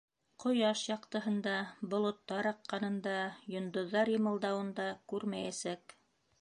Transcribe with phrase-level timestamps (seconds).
[0.43, 1.53] Ҡояш яҡтыһын да,
[1.91, 3.15] болоттар аҡҡанын да,
[3.57, 5.99] йондоҙҙар йымылдауын да күрмәйәсәк.